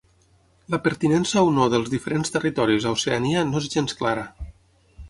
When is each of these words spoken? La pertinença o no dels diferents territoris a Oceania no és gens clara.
La 0.75 0.79
pertinença 0.87 1.43
o 1.49 1.51
no 1.57 1.67
dels 1.75 1.93
diferents 1.95 2.35
territoris 2.39 2.89
a 2.91 2.95
Oceania 2.99 3.47
no 3.53 3.65
és 3.65 3.71
gens 3.77 3.99
clara. 4.03 4.27